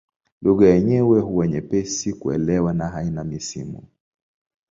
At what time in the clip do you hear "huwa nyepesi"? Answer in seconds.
1.19-2.13